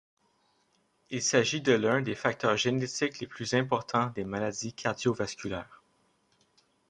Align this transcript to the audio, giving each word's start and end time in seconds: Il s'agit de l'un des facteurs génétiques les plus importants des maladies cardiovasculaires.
Il 1.11 1.21
s'agit 1.21 1.61
de 1.61 1.73
l'un 1.73 2.01
des 2.01 2.15
facteurs 2.15 2.57
génétiques 2.57 3.19
les 3.19 3.27
plus 3.27 3.53
importants 3.53 4.07
des 4.15 4.23
maladies 4.25 4.73
cardiovasculaires. 4.73 5.83